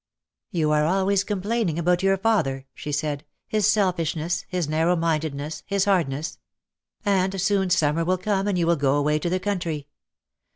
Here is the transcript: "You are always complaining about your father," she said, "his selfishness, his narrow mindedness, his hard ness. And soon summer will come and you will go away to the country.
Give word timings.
"You 0.49 0.71
are 0.71 0.83
always 0.83 1.23
complaining 1.23 1.77
about 1.77 2.01
your 2.01 2.17
father," 2.17 2.65
she 2.73 2.91
said, 2.91 3.23
"his 3.47 3.67
selfishness, 3.67 4.45
his 4.49 4.67
narrow 4.67 4.95
mindedness, 4.95 5.61
his 5.67 5.85
hard 5.85 6.09
ness. 6.09 6.39
And 7.05 7.39
soon 7.39 7.69
summer 7.69 8.03
will 8.03 8.17
come 8.17 8.47
and 8.47 8.57
you 8.57 8.65
will 8.65 8.75
go 8.77 8.95
away 8.95 9.19
to 9.19 9.29
the 9.29 9.39
country. 9.39 9.89